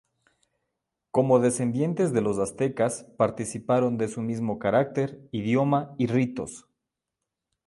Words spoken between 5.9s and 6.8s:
y ritos.